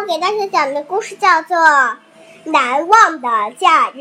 [0.00, 1.58] 我给大家讲的故事叫做
[2.44, 3.28] 《难忘的
[3.58, 4.00] 假日》，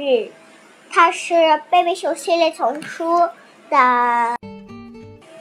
[0.90, 3.28] 它是贝贝熊系列丛书
[3.70, 4.38] 的，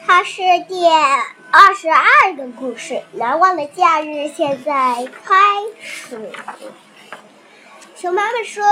[0.05, 0.85] 它是第
[1.53, 5.37] 二十二个故事，《难忘的假日》现在开
[5.81, 6.33] 始。
[7.95, 8.65] 熊妈妈说：“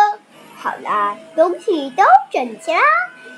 [0.59, 2.81] 好了，东西都整齐啦。”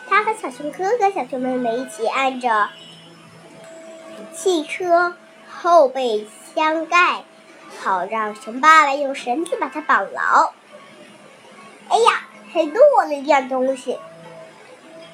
[0.08, 2.70] 她和小熊哥哥、小熊妹妹一起按着
[4.34, 5.14] 汽车
[5.50, 7.24] 后备箱盖。
[7.80, 10.52] 好，让熊爸爸用绳子把它绑牢。
[11.88, 13.98] 哎呀，还落了一样东西。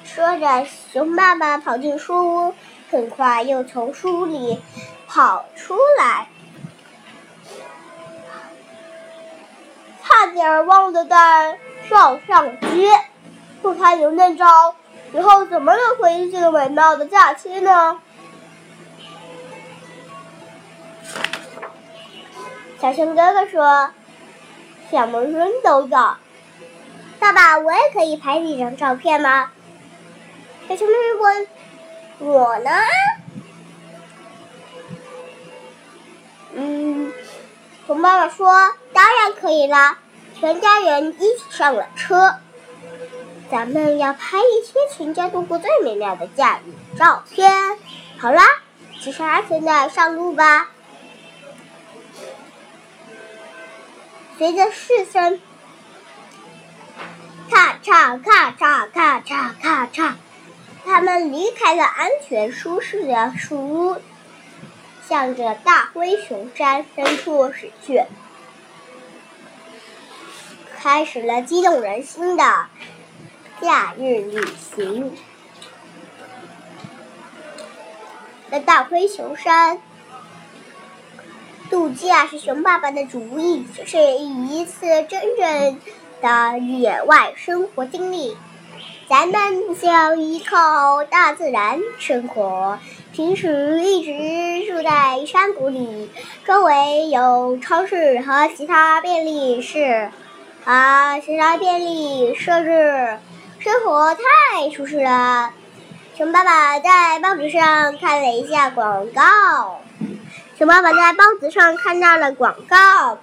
[0.03, 2.53] 说着，熊爸爸跑进书屋，
[2.89, 4.61] 很快又从书里
[5.07, 6.27] 跑出来，
[10.03, 11.57] 差点忘了带
[11.89, 12.89] 照相机。
[13.61, 14.75] 不拍留念照，
[15.13, 17.99] 以后怎么能回忆这个美妙的假期呢？
[22.81, 23.91] 小熊哥哥说
[24.91, 25.89] ：“小萌人都有。”
[27.19, 29.51] 爸爸，我也可以拍几张照片吗？
[30.67, 31.47] 小熊妹妹问
[32.19, 32.69] ：“我呢？”
[36.53, 37.13] 嗯，
[37.87, 39.97] 熊爸爸说：“当然可以啦！”
[40.39, 42.35] 全家人一起上了车，
[43.49, 47.51] 咱们要拍一些全家度过最美妙的假日照片。
[48.19, 48.43] 好啦，
[48.99, 50.69] 系上安全带，上路吧。
[54.37, 55.39] 随着四声
[57.49, 60.15] 咔嚓咔嚓咔嚓咔嚓，
[60.83, 64.01] 他们离开了安全舒适的树屋，
[65.07, 68.03] 向着大灰熊山深处驶去，
[70.79, 72.43] 开始了激动人心的
[73.61, 74.45] 假日旅
[74.75, 75.15] 行。
[78.51, 79.79] 在大灰熊山。
[81.75, 85.77] 度假是熊爸爸的主意，是一次真正
[86.21, 88.37] 的野外生活经历。
[89.09, 92.79] 咱们要依靠大自然生活，
[93.11, 96.09] 平时一直住在山谷里，
[96.45, 100.09] 周围有超市和其他便利室
[100.63, 103.19] 啊，其他便利设施，
[103.59, 105.51] 生活太舒适了。
[106.17, 109.81] 熊爸爸在报纸上看了一下广告。
[110.57, 113.17] 熊爸爸在报纸上看到了广告，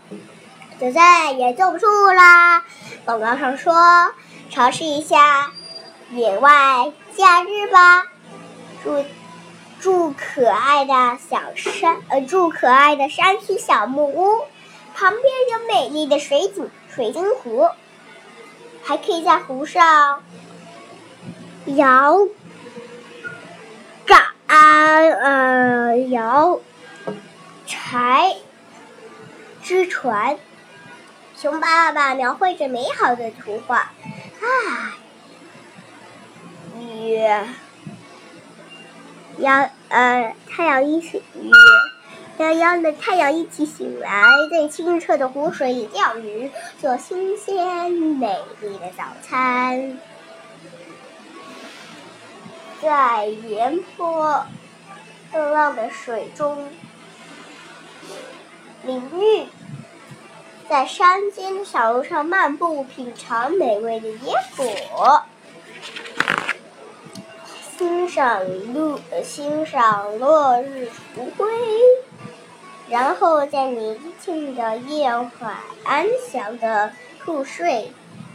[0.79, 2.63] 就再也坐不住啦。
[3.07, 4.13] 广告上说
[4.53, 5.51] ：“尝试一下
[6.11, 8.05] 野外假日吧，
[8.85, 9.03] 住
[9.81, 10.93] 住可爱的
[11.31, 14.45] 小山，呃，住可爱的山区小木屋，
[14.95, 15.23] 旁边
[15.53, 17.67] 有美丽的水景水晶湖，
[18.85, 20.23] 还可以在湖上
[21.65, 22.29] 摇
[24.05, 26.61] 杆，呃，摇。”
[27.73, 28.37] 柴
[29.63, 30.39] 之船，
[31.35, 33.79] 熊爸爸描绘着美好的图画。
[33.79, 34.93] 啊，
[36.79, 37.19] 与
[39.39, 41.51] 阳呃太阳一起与
[42.37, 49.99] 洋洋的太阳一起醒来，在清澈的湖水里钓鱼，做新鲜美丽的早餐，
[52.83, 54.45] 在盐波
[55.31, 56.69] 波浪的水中。
[58.85, 59.47] 淋浴，
[60.69, 65.23] 在山间小路上漫步，品尝美味的野果，
[67.79, 68.45] 欣赏
[68.75, 71.47] 落欣赏落日余晖，
[72.89, 76.91] 然后在宁静的夜晚安详的
[77.25, 77.93] 入睡，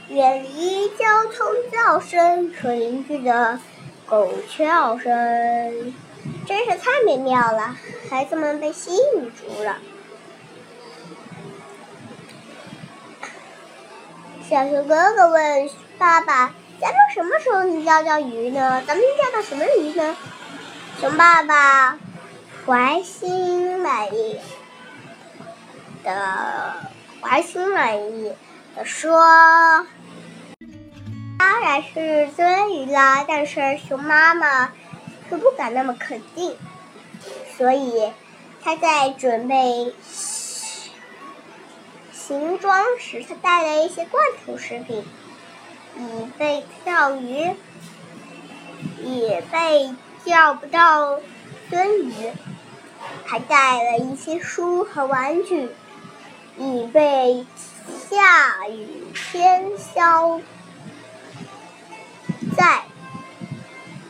[0.08, 3.59] 远离交通噪声和邻居的
[4.06, 5.94] 狗叫声，
[6.46, 7.75] 真是太美妙了！
[8.09, 9.75] 孩子们被吸引住了。
[14.50, 18.81] 小熊哥哥问爸爸：“咱们什么时候能钓钓鱼呢？
[18.88, 20.16] 咱们钓到什么鱼呢？”
[21.02, 22.00] 熊爸爸
[22.66, 24.40] 怀心满意
[26.02, 26.76] 的
[27.20, 28.32] 怀心满意
[28.73, 29.20] 的说
[31.38, 34.72] ：“当然是鳟鱼啦！”但是熊妈妈
[35.29, 36.55] 可不敢那么肯定，
[37.58, 38.14] 所以
[38.64, 39.94] 他在准备。
[42.28, 45.02] 行装时，他带了一些罐头食品，
[45.96, 47.56] 以备钓鱼，
[49.02, 49.96] 以备
[50.26, 51.22] 钓不到
[51.72, 52.34] 鳟鱼；
[53.24, 55.70] 还带了一些书和玩具，
[56.58, 57.46] 以备
[58.09, 60.41] 下雨天消
[62.58, 62.84] 灾。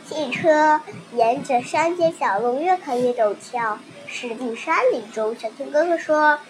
[0.08, 0.80] 汽车
[1.12, 3.78] 沿着山间小路越开越陡峭，
[4.08, 5.36] 驶进山林中。
[5.36, 6.40] 小熊哥哥说。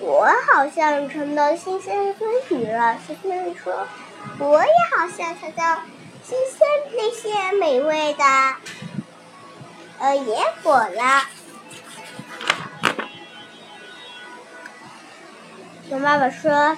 [0.00, 2.98] 我好像尝到新鲜的鲑鱼了。
[3.06, 3.86] 小熊说
[4.38, 5.82] ：“我也好像尝到
[6.22, 8.24] 新鲜那些美味的
[9.98, 11.22] 呃野果了。”
[15.88, 16.76] 熊爸爸说：“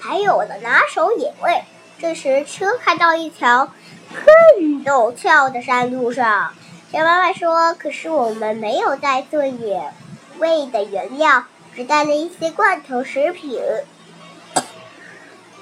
[0.00, 1.62] 还有我的拿手野味。”
[1.98, 3.70] 这时，车开到一条
[4.12, 6.52] 坑陡峭的山路上。
[6.90, 9.92] 熊妈妈说：“可是我们没有带做野
[10.38, 11.44] 味的原料，
[11.76, 13.60] 只带了一些罐头食品。”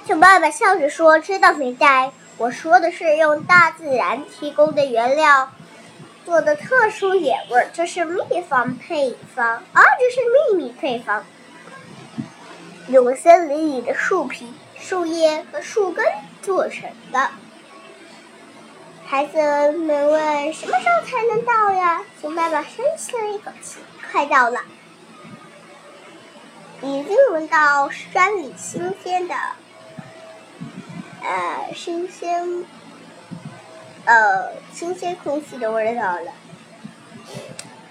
[0.07, 2.11] 熊爸爸笑着说：“知道没带？
[2.37, 5.51] 我说的是用大自然提供的原料
[6.25, 10.21] 做的特殊野味，这是秘方配方啊，这是
[10.53, 11.25] 秘密配方。”
[12.89, 16.05] 用森林里的树皮、树叶和树根
[16.43, 17.31] 做成的。
[19.07, 19.37] 孩子
[19.71, 23.79] 们问：“什么时候才能到呀？”熊爸爸深吸了一口气
[24.11, 24.59] ：“快到了，
[26.81, 29.35] 已经闻到山里新鲜的，
[31.21, 32.65] 呃，新鲜，
[34.05, 36.31] 呃，新鲜空气的味道了。”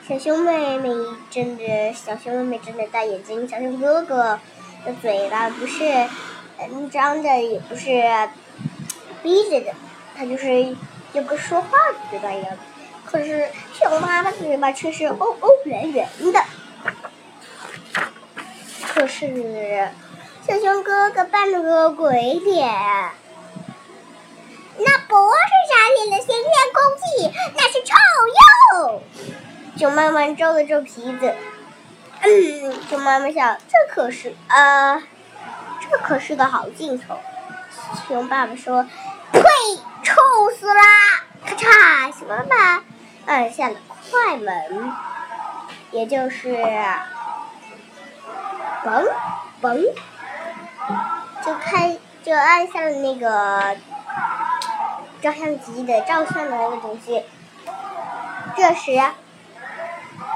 [0.06, 0.90] 小熊妹妹
[1.30, 4.38] 睁着，小熊妹妹睁着大眼睛，小熊哥哥。
[4.84, 5.82] 的嘴巴不是
[6.58, 8.02] 嗯张着，也不是
[9.22, 9.72] 闭着的，
[10.14, 10.76] 他就是
[11.10, 12.54] 就跟说话的嘴巴一样。
[13.06, 16.44] 可是熊妈妈的嘴巴却是哦哦圆圆的。
[18.94, 19.26] 可是
[20.46, 22.68] 小熊哥哥扮了个鬼脸，
[24.78, 27.96] 那不是山里的新鲜空气，那是臭
[28.78, 29.02] 鼬。
[29.76, 31.34] 熊妈妈皱了皱鼻子。
[32.20, 35.00] 嗯，熊妈妈想，这可是啊，
[35.80, 37.18] 这可是个好镜头。
[38.06, 38.86] 熊爸爸说
[39.32, 39.42] ：“呸，
[40.04, 40.14] 臭
[40.56, 40.80] 死了！”
[41.44, 42.84] 咔嚓，熊妈妈
[43.26, 44.92] 按下了快门，
[45.90, 46.54] 也就是
[48.84, 49.02] 嘣
[49.62, 49.94] 嘣，
[51.44, 53.76] 就开就按下了那个
[55.22, 57.24] 照相机的照相的那个东西。
[58.54, 59.00] 这时，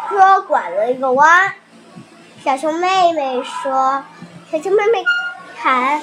[0.08, 1.52] 车拐了一个弯。
[2.42, 4.04] 小熊妹妹说
[4.50, 5.04] ：“小熊妹妹，
[5.60, 6.00] 看，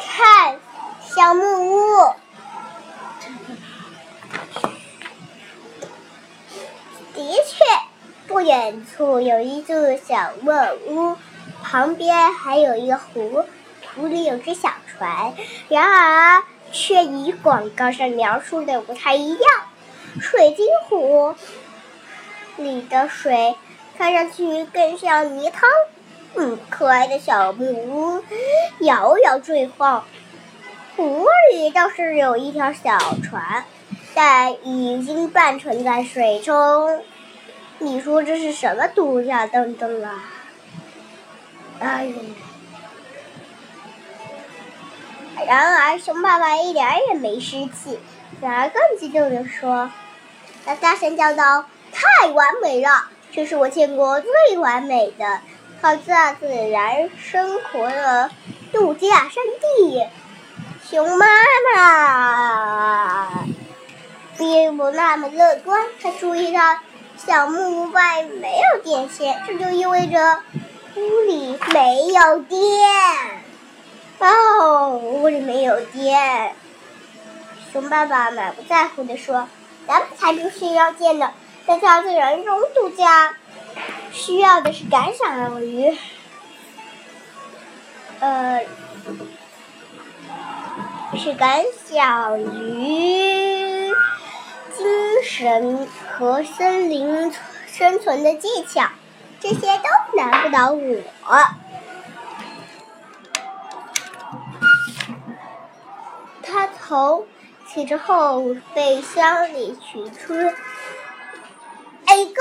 [0.00, 0.58] 看，
[1.00, 2.14] 小木屋。
[7.14, 7.64] 的确，
[8.26, 10.50] 不远处有一座小木
[10.88, 11.16] 屋，
[11.64, 13.44] 旁边还有一个湖，
[13.96, 15.34] 湖里有只小船。
[15.68, 19.40] 然而，却与广告上描述的不太一样。
[20.20, 21.34] 水晶湖
[22.56, 23.56] 里的水。”
[23.96, 25.70] 看上去更像泥汤。
[26.34, 28.24] 嗯，可爱的小木屋
[28.80, 30.04] 摇摇坠晃，
[30.96, 33.64] 湖里倒是有一条小船，
[34.12, 37.04] 但已经半沉在水中。
[37.78, 40.33] 你说这是什么度假灯灯啊？
[41.80, 42.08] 哎！
[45.46, 47.98] 然而，熊爸爸一点儿也没生气，
[48.40, 49.90] 反而更激动地说
[50.64, 55.40] ：“他大声叫道：‘太完美了！’”这是我见过最完美的
[55.82, 58.30] 靠大自然生活的
[58.72, 60.06] 度假胜地。
[60.88, 61.26] 熊妈
[61.74, 63.44] 妈
[64.38, 66.78] 并不那么乐观，他注意到
[67.16, 70.38] 小木屋外没有电线，这就意味着
[70.96, 72.60] 屋里没有电。
[74.18, 76.54] 哦，屋里没有电。
[77.72, 79.48] 熊爸爸满不在乎地说
[79.86, 81.32] ：“咱们才不需要电呢。”
[81.66, 83.34] 在大自然中度假，
[84.12, 85.96] 需要的是感赏鱼，
[88.20, 88.66] 呃，
[91.16, 93.94] 是感想鱼
[94.76, 97.32] 精神和森林
[97.66, 98.90] 生存的技巧，
[99.44, 101.02] 这些都难不倒我。
[106.42, 107.26] 他从
[107.66, 108.42] 汽车后
[108.74, 110.32] 备箱里取出。
[112.16, 112.40] 一个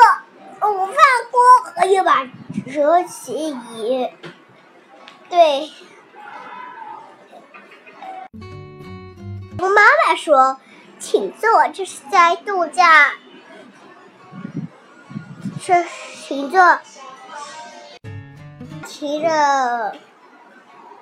[0.69, 0.95] 午饭
[1.31, 2.27] 锅和一把
[2.71, 4.07] 折起椅，
[5.29, 5.71] 对，
[9.57, 10.59] 我妈妈说
[10.99, 13.13] ：“请坐，这是在度假。”
[15.65, 15.85] 是，
[16.27, 16.59] 请坐。
[18.85, 19.95] 提着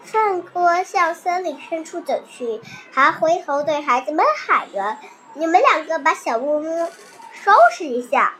[0.03, 4.97] 饭锅向森林深处走去，还回头对孩子们喊着
[5.33, 6.91] ：“你们两个把小木屋
[7.33, 8.35] 收拾一下。”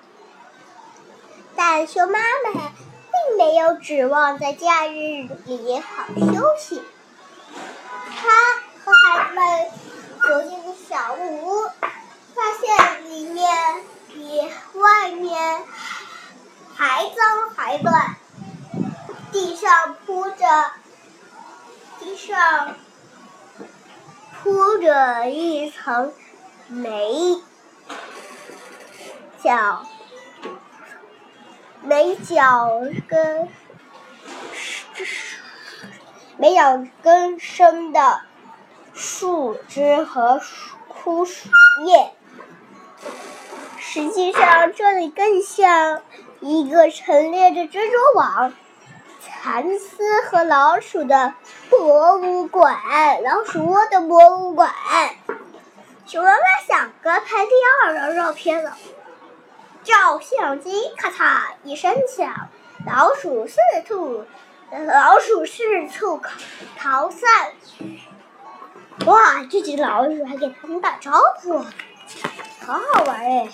[1.58, 6.84] 但熊妈妈并没有指望在假日里好休息。
[8.16, 8.30] 她
[8.86, 9.72] 和孩子们
[10.22, 11.68] 走进了小木屋，
[12.36, 13.50] 发现里面
[14.08, 14.40] 比
[14.80, 15.64] 外面
[16.76, 18.16] 还脏还乱。
[19.32, 20.72] 地上铺着，
[22.00, 22.76] 地上
[24.44, 26.12] 铺着一层
[26.68, 27.42] 煤
[29.42, 29.86] 脚，
[31.82, 33.48] 煤角根，
[36.38, 38.22] 煤脚根生的
[38.94, 40.42] 树枝和
[40.88, 41.50] 枯树
[41.86, 42.12] 叶。
[43.80, 46.02] 实际上，这里更像
[46.42, 48.52] 一个陈列着蜘蛛网、
[49.22, 51.36] 蚕丝和老鼠的
[51.70, 52.76] 博物馆，
[53.24, 54.74] 老鼠窝的博物馆。
[56.08, 57.52] 熊妈妈想该拍第
[57.86, 58.76] 二张照片了。
[59.84, 62.50] 照相机咔嚓一声响，
[62.88, 64.26] 老鼠四处，
[64.72, 66.20] 老鼠四处
[66.76, 67.30] 逃散。
[69.06, 71.60] 哇，这只老鼠还给他们打招呼，
[72.66, 73.48] 好好玩哎！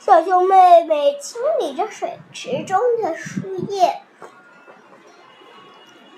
[0.00, 4.00] 小熊妹妹清理着水池中的树叶，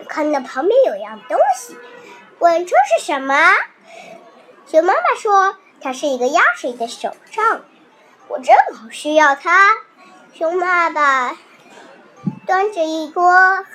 [0.08, 1.76] 看到旁边有样东西，
[2.38, 3.34] 问这是什么？
[4.68, 7.64] 熊妈妈说：“它是一个压水的手杖，
[8.28, 9.74] 我正好需要它。”
[10.32, 11.36] 熊爸爸
[12.46, 13.66] 端着一锅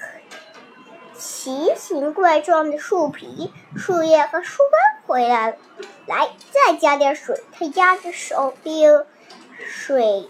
[1.18, 5.58] 奇形怪状的树皮、树叶和树干回来了，
[6.06, 7.44] 来，再加点水。
[7.52, 9.06] 他压着手柄。
[9.66, 10.30] 水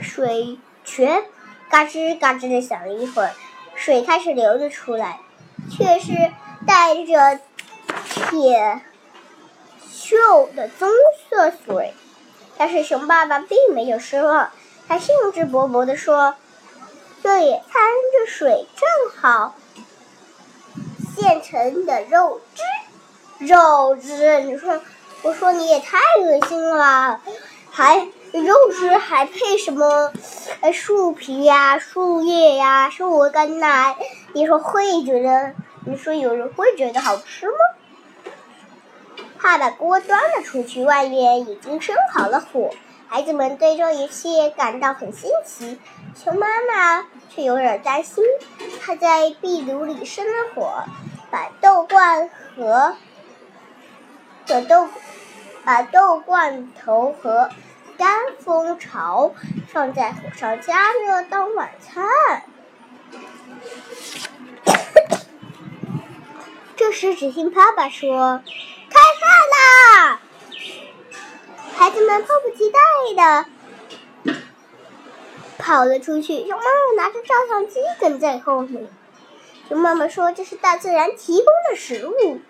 [0.00, 1.24] 水泉
[1.68, 3.30] 嘎吱嘎吱的响了一会儿，
[3.74, 5.20] 水开始流了出来，
[5.70, 6.12] 却是
[6.66, 7.40] 带着
[8.08, 8.80] 铁
[9.90, 10.88] 锈的棕
[11.28, 11.94] 色水。
[12.56, 14.50] 但是熊爸爸并没有失望，
[14.88, 16.36] 他兴致勃勃地说
[17.22, 19.54] ：“这也掺着水，正好
[21.14, 24.80] 现成的肉汁，肉汁。”你说。
[25.22, 27.20] 我说你也太恶心了，
[27.70, 27.96] 还
[28.32, 30.12] 肉汁还配什么？
[30.60, 33.94] 呃，树皮呀、树叶呀、树干呐？
[34.32, 35.52] 你说会觉得？
[35.84, 37.54] 你说有人会觉得好吃吗？
[39.38, 42.70] 他把锅端了出去，外面已经生好了火。
[43.08, 45.78] 孩子们对这一切感到很新奇，
[46.16, 48.24] 熊妈妈却有点担心。
[48.80, 50.84] 她在壁炉里生了火，
[51.30, 52.96] 把豆罐和
[54.46, 54.88] 的豆。
[55.64, 57.50] 把豆罐头和
[57.96, 59.34] 干蜂巢
[59.68, 62.04] 放在火上加热当晚餐。
[66.74, 68.42] 这时，只听爸爸说
[68.90, 70.20] ：“开饭啦！”
[71.76, 72.80] 孩子们迫不及待
[73.14, 73.46] 的
[75.58, 76.44] 跑了出去。
[76.46, 78.88] 熊妈妈拿着照相机跟在后面。
[79.68, 82.40] 熊妈妈说：“这是大自然提供的食物。”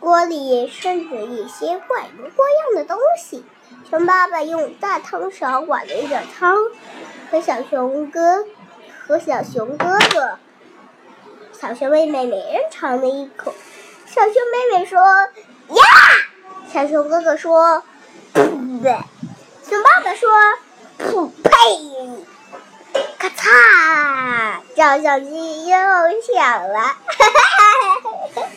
[0.00, 3.44] 锅里剩着一些怪模怪样的东西。
[3.88, 6.56] 熊爸爸用大汤勺碗了一点汤，
[7.30, 8.44] 和小熊哥
[9.06, 10.38] 和小熊哥哥、
[11.52, 13.54] 小熊妹妹每人尝了一口。
[14.06, 15.00] 小熊妹妹说
[15.68, 15.82] ：“呀！”
[16.72, 17.82] 小熊哥哥说
[18.34, 18.42] ：“噗。”
[19.68, 20.28] 熊爸爸说
[20.98, 21.50] ：“噗呸！”
[23.18, 26.78] 咔嚓，照相机又响了。
[26.78, 27.26] 哈哈
[27.58, 28.00] 哈
[28.34, 28.48] 哈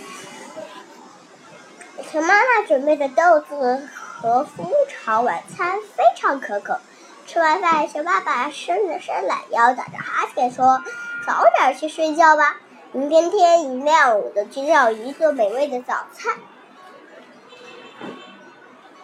[2.11, 3.87] 熊妈妈准备的豆子
[4.17, 6.77] 和蜂巢晚餐非常可口。
[7.25, 10.83] 吃完饭，熊爸爸伸了伸懒腰，打着哈欠说
[11.25, 12.57] ：“早点去睡觉吧，
[12.91, 16.35] 明天天一亮我就去钓鱼做美味的早餐。”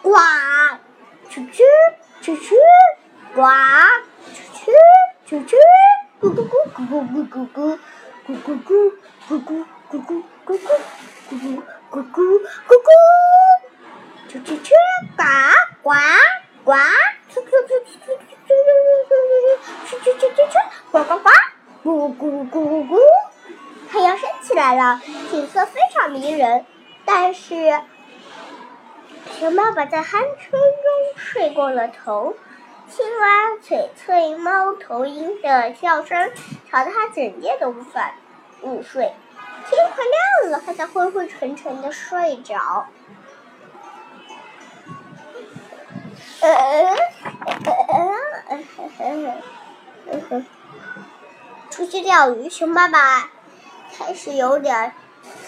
[0.02, 0.10] 呱，
[1.30, 1.64] 啾啾，
[2.20, 2.54] 啾啾，
[3.34, 3.40] 呱，
[4.34, 4.70] 啾啾，
[5.26, 5.56] 啾啾，
[6.20, 7.78] 咕咕咕咕咕咕咕咕，
[8.26, 8.92] 咕咕咕，
[9.30, 10.60] 咕咕咕咕咕咕，
[11.30, 11.62] 咕咕。
[11.90, 12.20] 咕咕
[12.66, 12.88] 咕咕，
[14.28, 14.70] 啾啾啾，
[15.16, 15.24] 呱
[15.82, 15.90] 呱
[16.62, 16.72] 呱，
[17.30, 20.54] 啾啾啾啾啾啾啾啾啾啾啾啾啾啾啾啾，
[20.92, 21.30] 呱呱呱，
[21.82, 23.00] 咕咕咕咕。
[23.90, 26.66] 太阳升起来了，景色非常迷人。
[27.06, 27.80] 但是，
[29.38, 30.60] 熊爸爸在酣声中
[31.16, 32.36] 睡过了头，
[32.90, 36.30] 青蛙翠翠、猫头鹰的叫声
[36.70, 38.12] 吵得他整夜都无法
[38.60, 39.14] 入睡。
[39.70, 42.86] 天快亮了，他才昏昏沉沉的睡着。
[51.70, 53.30] 出去钓鱼，熊爸爸
[53.96, 54.92] 开始有点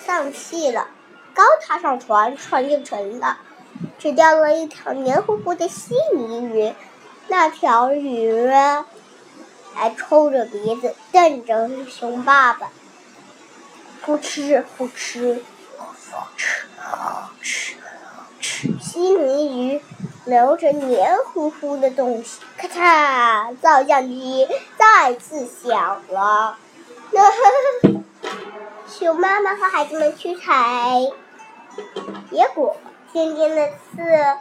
[0.04, 0.88] 丧气了。
[1.34, 3.38] 刚踏上船，船就沉了，
[3.98, 6.74] 只钓了一条黏糊糊的稀泥鱼。
[7.28, 8.50] 那条鱼
[9.74, 12.68] 还抽着鼻子瞪着熊爸爸。
[14.02, 15.40] 呼哧呼哧，
[15.78, 15.85] 呼
[16.37, 16.45] 哧
[16.78, 16.95] 呼
[17.42, 17.76] 哧，
[18.80, 19.83] 稀泥鱼
[20.25, 22.40] 流着黏糊糊的东西。
[22.57, 26.59] 咔嚓，照相机再次响了。
[28.88, 31.00] 熊妈妈和孩子们去采
[32.30, 32.76] 野果，
[33.12, 34.37] 尖尖的刺，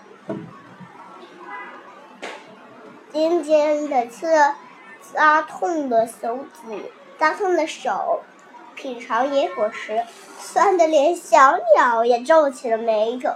[3.12, 4.28] 尖尖的刺
[5.14, 8.24] 扎痛了手指，扎痛了手。
[8.80, 10.06] 品尝野果时，
[10.40, 13.36] 酸的连小鸟也皱起了眉头。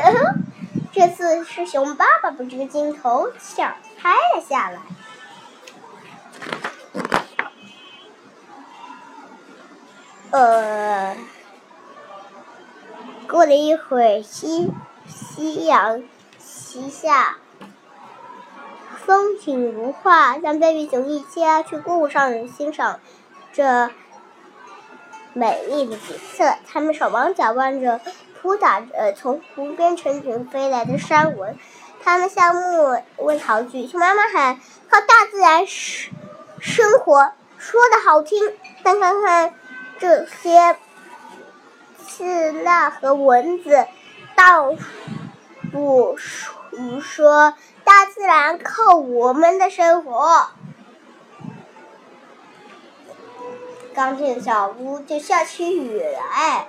[0.92, 4.78] 这次是熊爸爸把这个镜头抢拍了下来。
[10.30, 11.16] 呃，
[13.26, 14.70] 过了一会儿，夕
[15.06, 16.02] 夕阳
[16.38, 17.38] 西下，
[19.06, 23.00] 风景如画，让贝贝熊一家去路上欣赏
[23.50, 23.90] 这
[25.36, 26.54] 美丽的景色。
[26.66, 28.00] 他们手忙脚乱着
[28.40, 31.58] 扑打着从湖边成群飞来的山蚊，
[32.02, 33.86] 他们向木问陶句。
[33.86, 36.14] 熊妈妈喊：“靠大自然生
[36.58, 38.40] 生活，说的好听，
[38.82, 39.54] 但看看。”
[39.98, 40.76] 这些
[42.06, 43.86] 刺蜡和蚊子，
[44.34, 44.74] 倒
[45.72, 46.18] 不
[46.70, 50.48] 如说大自然靠我们的生活。
[53.96, 56.68] 刚进小屋就下起雨来，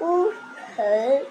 [0.00, 0.32] 屋
[0.74, 1.26] 盆、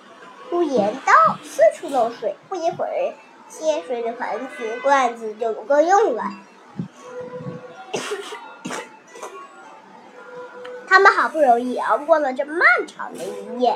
[0.51, 1.11] 屋檐道
[1.43, 3.15] 四处漏水，不一会儿，
[3.49, 6.23] 接水的盆子、罐子就不够用了。
[10.87, 13.75] 他们好不容易熬过了这漫长的一夜。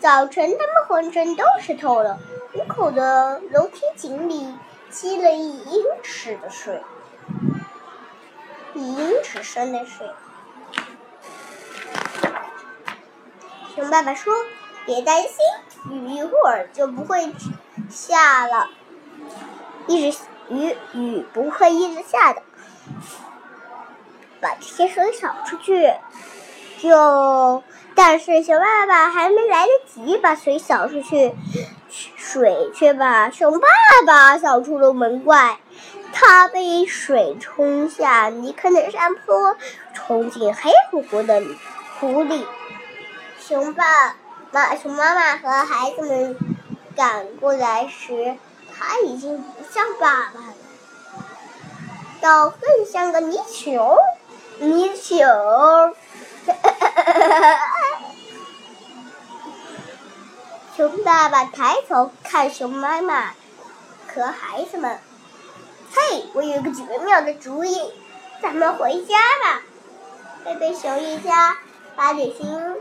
[0.00, 2.18] 早晨，他们浑身都湿透了。
[2.54, 4.54] 门口的楼梯井里
[4.88, 6.80] 积了一英尺的水，
[8.76, 10.08] 一英尺深的水。
[13.74, 14.32] 熊爸爸说
[14.86, 15.32] ：“别担心，
[15.90, 17.32] 雨一会儿就不会
[17.90, 18.68] 下了，
[19.86, 22.42] 一直雨雨不会一直下的。”
[24.40, 25.92] 把这些水扫出去，
[26.78, 27.62] 就
[27.94, 31.34] 但是熊爸爸还没来得及把水扫出去，
[32.36, 33.66] 水却把熊爸
[34.06, 35.56] 爸扫出了门外。
[36.12, 39.56] 他被水冲下泥坑的山坡，
[39.94, 41.42] 冲进黑乎乎的
[41.98, 42.46] 湖里。
[43.40, 44.16] 熊爸
[44.52, 46.36] 爸、熊妈妈和孩子们
[46.94, 48.36] 赶过来时，
[48.78, 50.54] 他已经不像爸爸了，
[52.20, 53.96] 倒更像个泥鳅。
[54.58, 55.94] 泥鳅，
[60.76, 63.32] 熊爸爸抬头看熊妈妈
[64.12, 65.00] 和孩子们，
[65.90, 67.94] 嘿，我有个绝妙的主意，
[68.42, 69.62] 咱们回家吧。
[70.44, 71.56] 贝贝熊一家
[71.94, 72.76] 把点心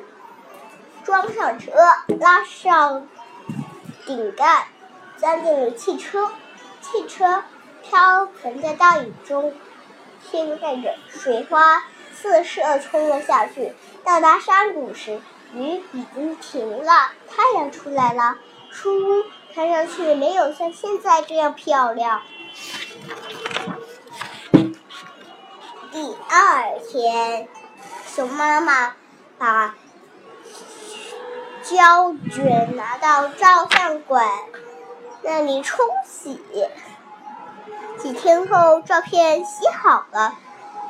[1.06, 1.72] 装上车，
[2.20, 3.08] 拉上
[4.06, 4.68] 顶盖，
[5.16, 6.30] 钻进了汽车，
[6.82, 7.46] 汽车
[7.82, 9.54] 飘腾在大雨中。
[10.30, 13.74] 掀盖着，水花四射冲了下去。
[14.04, 15.22] 到达山谷时，
[15.56, 18.38] 雨已经停了，太阳出来了，
[18.70, 22.22] 树屋看上去没有像现在这样漂亮。
[25.92, 27.48] 第二天，
[28.06, 28.94] 熊妈妈
[29.38, 29.76] 把
[31.64, 34.30] 胶卷拿到照相馆
[35.24, 36.42] 那里冲洗。
[37.98, 40.36] 几天后，照片洗好了，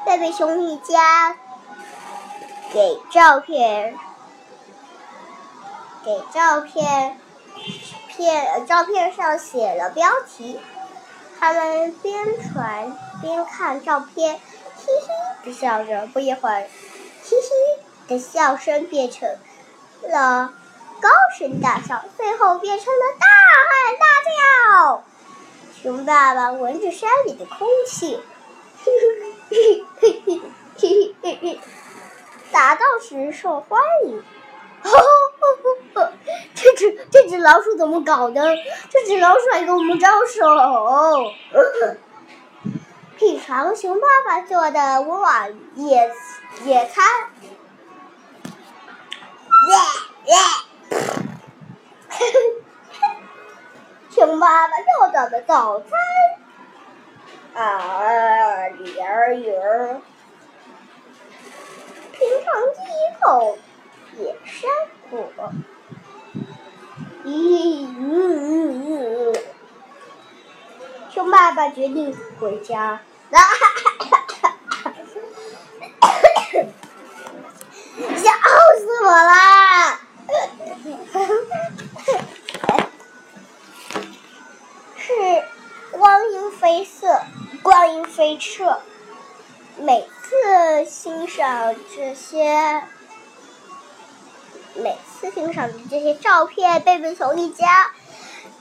[0.06, 1.38] 贝贝熊一家
[2.74, 3.96] 给照片
[6.06, 7.20] 给照片
[8.08, 10.60] 片照片上写了标题。
[11.40, 14.40] 他们边传边看照片，
[14.78, 15.08] 嘻嘻
[15.44, 16.08] 的笑着。
[16.14, 16.68] 不一会儿，
[17.24, 17.50] 嘻嘻
[18.08, 19.28] 的笑声变成
[20.04, 20.54] 了
[21.02, 23.26] 高声大笑，最后变成了大
[23.68, 24.06] 喊大
[24.88, 25.04] 叫。
[25.82, 28.22] 熊爸爸闻着山里的空气，
[28.84, 28.92] 嘿
[29.50, 30.42] 嘿嘿嘿嘿
[30.78, 31.60] 嘿嘿嘿
[32.52, 34.24] 打造时受欢迎。
[34.84, 34.92] 吼
[36.76, 38.56] 只这只老鼠怎么搞的？
[38.90, 40.46] 这只老鼠还跟我们招手。
[43.18, 46.12] 品尝熊爸爸做的晚野
[46.66, 47.06] 野餐。
[54.12, 55.90] 熊爸爸做的早餐，
[57.54, 60.02] 啊，鱼儿鱼儿，
[62.14, 62.80] 品尝几
[63.22, 63.58] 口
[64.18, 64.70] 野山
[65.10, 65.28] 果，
[67.26, 69.36] 咦嗯嗯嗯，
[71.10, 73.02] 熊爸爸决定回家，
[78.16, 78.32] 笑
[78.78, 80.00] 死我啦！
[84.98, 85.12] 是
[85.92, 87.08] 光阴飞逝，
[87.64, 88.64] 光阴飞逝，
[89.80, 92.84] 每次欣赏这些。
[95.36, 97.92] 欣赏这些照片，贝贝熊一家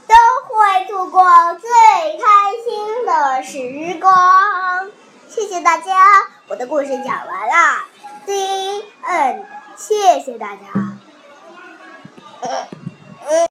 [0.09, 0.15] 都
[0.49, 1.23] 会度过
[1.55, 1.71] 最
[2.19, 2.27] 开
[2.65, 4.91] 心的时光。
[5.29, 5.95] 谢谢大家，
[6.49, 7.85] 我的故事讲完了
[8.27, 9.45] ，The end，
[9.77, 10.84] 谢谢大家。